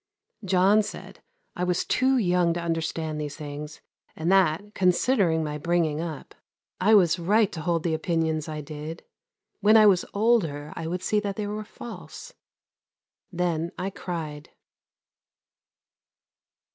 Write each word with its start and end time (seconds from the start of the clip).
John 0.43 0.81
said 0.81 1.19
I 1.55 1.63
was 1.63 1.85
too 1.85 2.17
young 2.17 2.53
to 2.55 2.59
understand 2.59 3.21
these 3.21 3.35
things, 3.35 3.81
and 4.15 4.31
that, 4.31 4.73
considering 4.73 5.43
my 5.43 5.59
bringing 5.59 6.01
up, 6.01 6.33
I 6.79 6.95
was 6.95 7.19
right 7.19 7.51
to 7.51 7.61
hold 7.61 7.83
the 7.83 7.93
opinions 7.93 8.49
I 8.49 8.61
did. 8.61 9.03
When 9.59 9.77
I 9.77 9.85
was 9.85 10.03
older 10.11 10.73
I 10.75 10.87
would 10.87 11.03
see 11.03 11.19
that 11.19 11.35
they 11.35 11.45
were 11.45 11.63
false. 11.63 12.33
Then 13.31 13.71
I 13.77 13.91
cried. 13.91 14.49